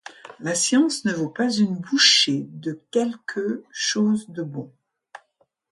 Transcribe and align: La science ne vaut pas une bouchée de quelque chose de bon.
La 0.39 0.55
science 0.55 1.05
ne 1.05 1.13
vaut 1.13 1.29
pas 1.29 1.51
une 1.51 1.75
bouchée 1.75 2.47
de 2.49 2.81
quelque 2.89 3.63
chose 3.71 4.27
de 4.29 4.41
bon. 4.41 4.73